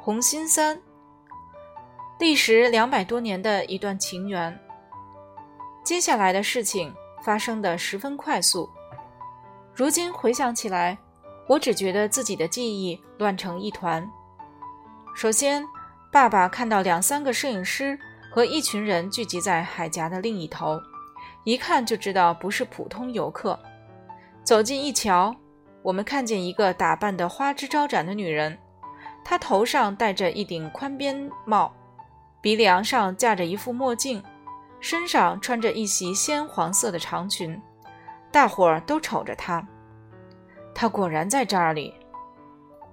[0.00, 0.80] 红心三，
[2.18, 4.58] 历时两百多年的一段情缘。
[5.84, 8.68] 接下来的事情发生的十分快速，
[9.74, 10.96] 如今回想起来，
[11.48, 14.08] 我只觉得自己的记忆乱成一团。
[15.14, 15.66] 首先，
[16.12, 17.98] 爸爸看到两三个摄影师
[18.32, 20.80] 和一群人聚集在海峡的另一头，
[21.44, 23.58] 一看就知道不是普通游客。
[24.42, 25.34] 走近一瞧，
[25.82, 28.56] 我们看见一个打扮得花枝招展的女人，
[29.28, 31.70] 他头上戴着一顶宽边帽，
[32.40, 34.22] 鼻梁上架着一副墨镜。
[34.80, 37.60] 身上穿着一袭鲜黄色的长裙，
[38.32, 39.62] 大伙儿都瞅着他。
[40.74, 41.92] 他果然在这里。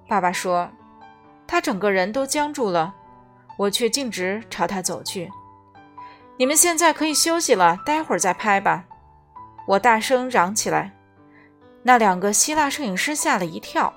[0.09, 0.69] 爸爸说
[1.47, 2.93] ：“他整个人都僵住了。”
[3.57, 5.31] 我却径直朝他走去。
[6.37, 8.83] “你们现在可以休息了，待会儿再拍吧。”
[9.69, 10.91] 我大声嚷起来。
[11.83, 13.93] 那两个希腊摄影师吓了一跳，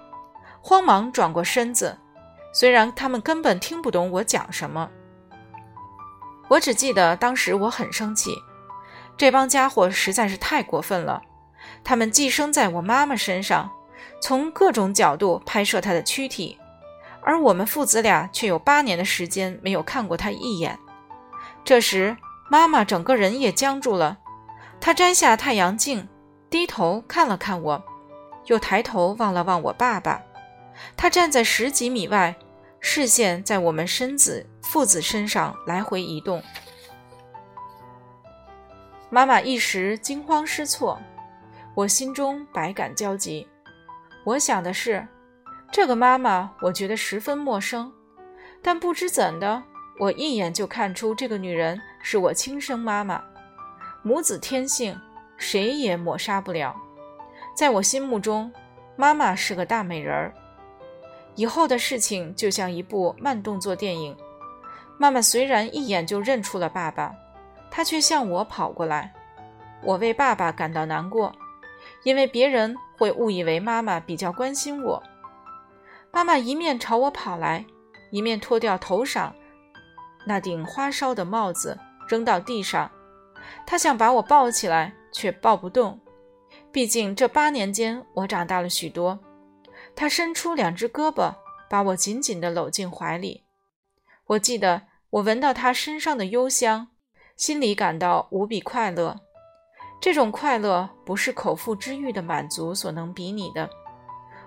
[0.61, 1.99] 慌忙转过身子。
[2.53, 4.91] 虽然他们根本听不懂我讲什么。
[6.49, 8.35] 我只记得当时我很生气，
[9.17, 11.23] 这帮家伙实在是太过分了。
[11.85, 13.71] 他们寄生在我妈妈身上，
[14.23, 16.59] 从各种角度拍摄她的躯体，
[17.23, 20.79] 而我们父子俩却有八年的时间没有看过她一眼。
[21.65, 22.17] 这时，
[22.49, 24.19] 妈妈整个人也僵住了。
[24.81, 26.09] 她摘下太阳镜，
[26.49, 27.85] 低头看了看我，
[28.47, 30.23] 又抬头望了望我爸爸。
[30.97, 32.35] 他站在十几米外。
[32.81, 36.41] 视线在我们身子父子身上来回移动，
[39.11, 40.97] 妈妈一时惊慌失措，
[41.75, 43.49] 我心中百感交集。
[44.25, 45.05] 我想的是，
[45.73, 47.93] 这个妈妈我觉得十分陌生，
[48.63, 49.61] 但不知怎的，
[49.99, 53.21] 我一眼就看出这个女人是我亲生妈妈，
[54.05, 54.97] 母子天性，
[55.37, 56.77] 谁也抹杀不了。
[57.57, 58.53] 在我心目中，
[58.95, 60.33] 妈妈是个大美人儿。
[61.39, 64.17] 以后的事情就像一部慢动作电影。
[64.99, 67.15] 妈妈虽然一眼就认出了爸爸，
[67.71, 69.15] 她却向我跑过来。
[69.85, 71.33] 我为爸爸感到难过，
[72.03, 75.01] 因为别人会误以为妈妈比较关心我。
[76.11, 77.65] 妈妈一面朝我跑来，
[78.11, 79.33] 一面脱掉头上
[80.27, 82.91] 那顶花哨的帽子，扔到地上。
[83.65, 86.01] 她想把我抱起来，却抱不动。
[86.73, 89.21] 毕竟这八年间，我长大了许多。
[89.99, 91.35] 他伸出两只胳膊，
[91.69, 93.43] 把我紧紧地搂进怀里。
[94.27, 96.87] 我记得，我闻到他身上的幽香，
[97.37, 99.19] 心里感到无比快乐。
[100.01, 103.69] 这种快乐不是口腹之欲的满足所能比拟的。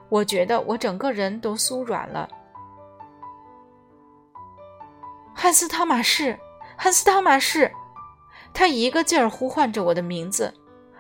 [0.08, 2.30] 我觉得我整个人都酥软了。
[5.36, 6.40] 汉斯·汤马士，
[6.78, 7.70] 汉斯·汤马士，
[8.54, 10.54] 他一个劲儿呼唤着我的名字，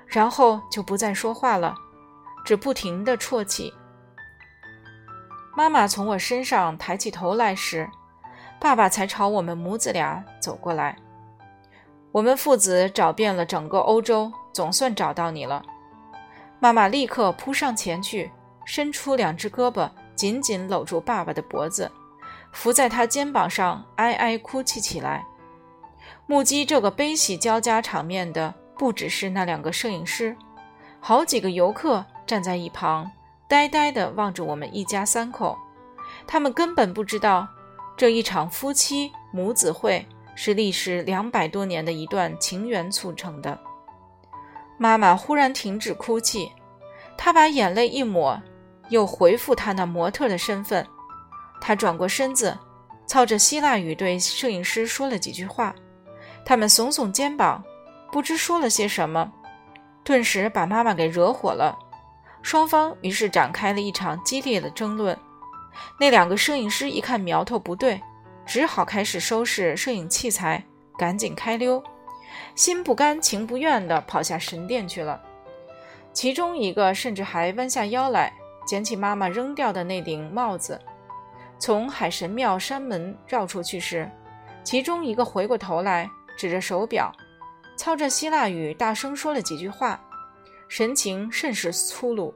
[0.06, 1.74] 然后就不再说话了，
[2.44, 3.74] 只不停地啜泣。
[5.56, 7.90] 妈妈从我身上抬起头来时，
[8.60, 10.96] 爸爸才朝我们母子俩走过来。
[12.12, 15.64] 我们父子找遍了整个欧洲，总算找到你了。
[16.60, 18.32] 妈妈立刻扑上前去，
[18.66, 21.92] 伸出两只胳膊，紧紧搂住爸爸的脖子，
[22.52, 25.26] 伏在他肩膀上，哀哀哭泣起来。
[26.28, 30.38] 目击这个悲喜交加场面的，不只是那两个摄影师，
[31.00, 33.12] 好几个游客站在一旁。
[33.52, 35.58] 呆呆地望着我们一家三口，
[36.26, 37.46] 他们根本不知道
[37.98, 43.60] 这一场夫妻母子会是历时两百多年的一段情缘促成的。
[44.78, 46.50] 妈妈忽然停止哭泣，
[47.18, 48.42] 她把眼泪一抹，
[48.88, 50.88] 又恢复她那模特的身份。
[51.60, 52.58] 她转过身子，
[53.06, 55.76] 操着希腊语对摄影师说了几句话，
[56.46, 57.62] 他们耸耸肩膀，
[58.14, 59.30] 不知说了些什么，
[60.06, 61.78] 顿时把妈妈给惹火了。
[62.42, 65.18] 双方于是展开了一场激烈的争论。
[66.00, 68.02] 那两个摄影师一看苗头不对，
[68.46, 70.64] 只好开始收拾摄影器材，
[70.98, 71.82] 赶紧开溜，
[72.56, 75.22] 心不甘情不愿地跑下神殿去了。
[76.14, 78.34] 其中一个甚至还弯下腰来
[78.66, 80.80] 捡起妈妈扔掉的那顶帽子。
[81.58, 84.10] 从海神庙山门绕出去时，
[84.64, 87.12] 其中一个回过头来，指着手表，
[87.78, 90.00] 操着希腊语大声说了几句话。
[90.72, 92.34] 神情甚是粗鲁。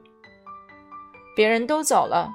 [1.37, 2.29] 别人都走了，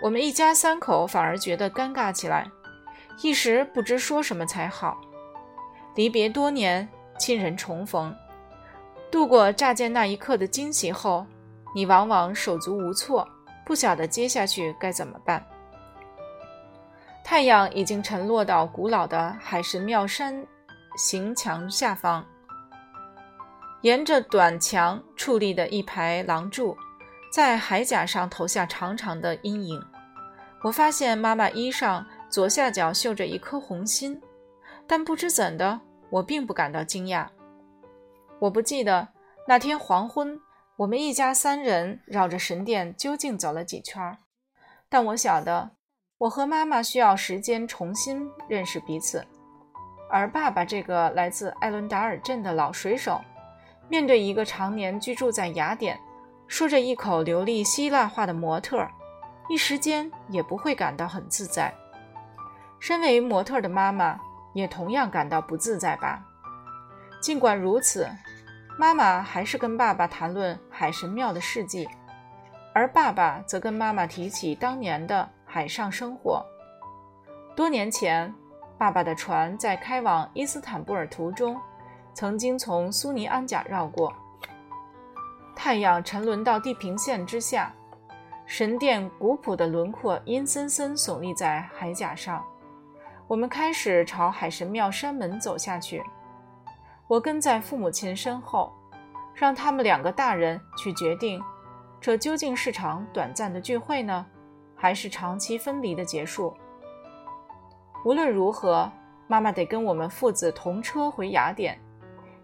[0.00, 2.48] 我们一家三口反而觉得尴尬起来，
[3.20, 4.96] 一时不知说什么才好。
[5.96, 6.88] 离别多年，
[7.18, 8.14] 亲人重逢，
[9.10, 11.26] 度过乍见那一刻的惊喜后，
[11.74, 13.28] 你往往手足无措，
[13.66, 15.44] 不晓得接下去该怎么办。
[17.24, 20.46] 太阳已经沉落到古老的海神庙山
[20.96, 22.24] 形墙下方。
[23.84, 26.74] 沿着短墙矗立的一排廊柱，
[27.30, 29.78] 在海甲上投下长长的阴影。
[30.62, 34.18] 我发现妈妈衣上左下角绣着一颗红心，
[34.86, 37.26] 但不知怎的，我并不感到惊讶。
[38.38, 39.08] 我不记得
[39.46, 40.40] 那天黄昏，
[40.76, 44.16] 我们一家三人绕着神殿究竟走了几圈，
[44.88, 45.72] 但我晓得，
[46.16, 49.26] 我和妈妈需要时间重新认识彼此，
[50.10, 53.20] 而爸爸这个来自艾伦达尔镇的老水手，
[53.88, 55.98] 面对一个常年居住在雅典、
[56.46, 58.86] 说着一口流利希腊话的模特，
[59.48, 61.72] 一时间也不会感到很自在。
[62.78, 64.18] 身为模特的妈妈
[64.52, 66.22] 也同样感到不自在吧。
[67.20, 68.06] 尽管如此，
[68.78, 71.88] 妈妈还是跟爸爸谈论海神庙的事迹，
[72.74, 76.44] 而爸爸则跟妈妈提起当年的海上生活。
[77.56, 78.34] 多年前，
[78.76, 81.58] 爸爸的船在开往伊斯坦布尔途中，
[82.14, 84.14] 曾经从苏尼安甲绕过。
[85.54, 87.74] 太阳沉沦到地平线之下，
[88.46, 92.44] 神殿古朴的轮廓阴森森耸立在海甲上。
[93.26, 96.02] 我们开始朝海神庙山门走下去，
[97.08, 98.72] 我跟在父母亲身后，
[99.34, 101.42] 让他们两个大人去决定，
[102.00, 104.26] 这究竟是场短暂的聚会呢，
[104.76, 106.54] 还是长期分离的结束？
[108.04, 108.92] 无论如何，
[109.26, 111.80] 妈妈得跟我们父子同车回雅典，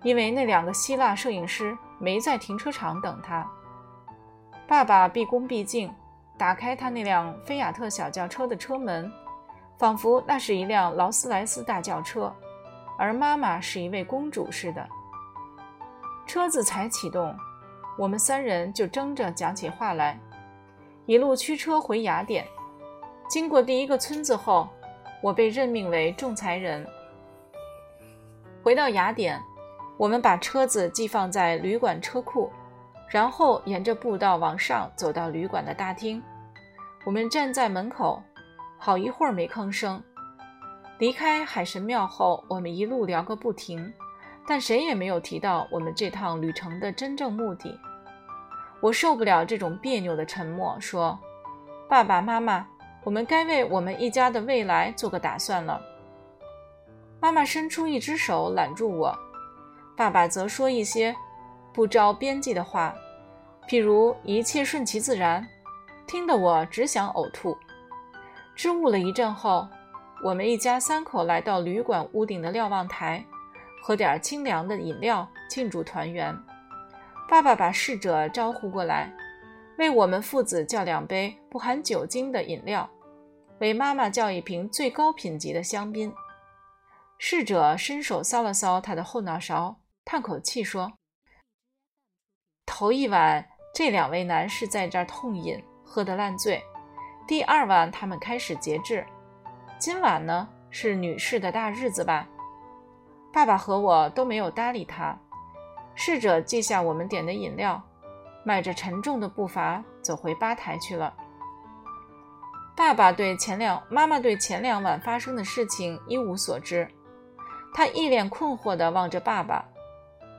[0.02, 3.48] 因为那两个希腊摄影师没在停车场等他。
[4.66, 5.92] 爸爸毕恭毕敬，
[6.38, 9.10] 打开他那辆菲亚特小轿车的车门。
[9.78, 12.30] 仿佛那是一辆劳斯莱斯大轿车，
[12.98, 14.86] 而妈妈是一位公主似的。
[16.26, 17.34] 车子才启动，
[17.96, 20.20] 我们三人就争着讲起话来，
[21.06, 22.46] 一路驱车回雅典。
[23.26, 24.68] 经过第一个村子后，
[25.22, 26.86] 我被任命为仲裁人。
[28.62, 29.40] 回到雅典，
[30.00, 32.50] 我们把车子寄放在旅馆车库，
[33.06, 36.22] 然后沿着步道往上走到旅馆的大厅。
[37.04, 38.22] 我们站在门口。
[38.78, 40.02] 好一会儿没吭声。
[40.96, 43.92] 离开海神庙后，我们一路聊个不停，
[44.46, 47.78] 但谁也没有提到我们这趟旅程的真正目的。
[48.80, 51.18] 我受不了这种别扭的沉默，说
[51.90, 52.66] ：“爸爸妈妈，
[53.04, 55.78] 我们该为我们一家的未来做个打算了。”
[57.20, 59.14] 妈妈伸出一只手揽住我，
[60.00, 61.14] 爸爸则说一些
[61.74, 62.94] 不着边际的话，
[63.68, 65.46] 譬如“一切顺其自然”，
[66.08, 67.54] 听得我只想呕吐。
[68.54, 69.68] 支吾了一阵后，
[70.24, 73.22] 我们一家三口来到旅馆屋顶的瞭望台，
[73.82, 76.34] 喝点清凉的饮料庆祝团圆。
[77.28, 79.12] 爸爸把侍者招呼过来，
[79.76, 82.88] 为我们父子叫两杯不含酒精的饮料，
[83.58, 86.10] 为妈妈叫一瓶最高品级的香槟。
[87.18, 89.76] 侍者伸手搔了搔他的后脑勺，
[90.10, 90.92] 叹口气说
[92.66, 96.60] ：“头一晚，这两位男士在这痛饮，喝得烂醉。”
[97.28, 99.06] 第二晚，他们开始节制。
[99.78, 102.26] 今晚呢，是女士的大日子吧？
[103.32, 105.16] 爸爸和我都没有搭理他。
[105.94, 107.80] 侍者记下我们点的饮料，
[108.44, 111.14] 迈着沉重的步伐走回吧台去了。
[112.76, 116.92] 爸爸对前两，妈妈对前两晚发生的事情一无所知。
[117.72, 119.64] 他一脸困惑地望着爸爸。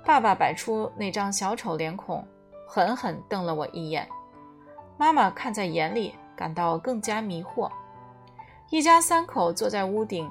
[0.06, 2.26] 爸爸摆出那张小丑脸孔，
[2.68, 4.08] 狠狠瞪了我一眼。
[4.98, 6.16] 妈妈看在眼里。
[6.34, 7.70] 感到更加迷惑。
[8.72, 10.28] 一家三口坐在屋顶，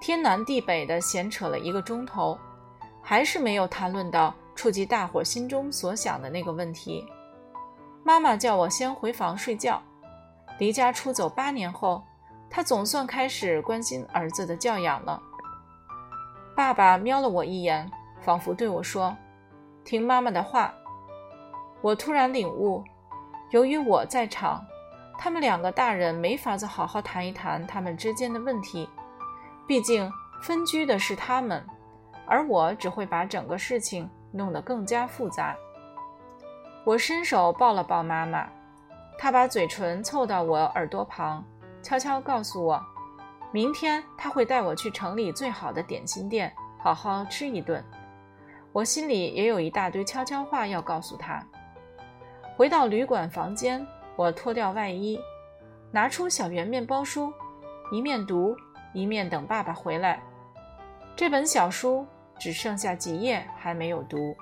[0.00, 2.38] 天南地北的闲扯了一个钟头，
[3.02, 7.04] 还是没有谈论到触及大伙心中所想的那个问题。
[8.04, 9.82] 妈妈叫我先回房睡觉。
[10.58, 12.00] 离家出走八年后，
[12.48, 15.20] 她总算开始关心儿子的教养了。
[16.54, 17.90] 爸爸瞄了我一眼，
[18.22, 19.16] 仿佛对我说
[19.84, 20.72] ：“听妈妈的话。”
[21.82, 22.82] 我突然领悟，
[23.50, 24.64] 由于我在场。
[25.18, 28.88] 他们两个大人没法子好好谈一谈他们之间的问题，
[29.68, 30.10] 毕竟
[30.40, 31.64] 分居的是他们，
[32.26, 35.54] 而我只会把整个事情弄得更加复杂。
[36.84, 38.48] 我伸手抱了抱妈妈，
[39.16, 41.44] 她把嘴唇凑到我耳朵旁，
[41.82, 42.82] 悄悄告诉我，
[43.52, 47.84] 明天她会带我去城里最好的点心店，好好吃一顿。
[48.72, 51.44] 我心里也有一大堆悄悄话要告诉他。
[52.56, 53.86] 回到旅馆房间。
[54.14, 55.18] 我脱掉外衣，
[55.90, 57.32] 拿出小圆面包书，
[57.90, 58.54] 一面读，
[58.92, 60.22] 一面等爸爸回来。
[61.16, 62.06] 这本小书
[62.38, 64.36] 只剩下几页还没有读。